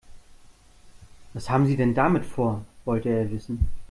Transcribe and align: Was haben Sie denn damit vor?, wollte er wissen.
Was 1.35 1.51
haben 1.51 1.67
Sie 1.67 1.77
denn 1.77 1.93
damit 1.93 2.25
vor?, 2.25 2.65
wollte 2.85 3.09
er 3.09 3.29
wissen. 3.29 3.67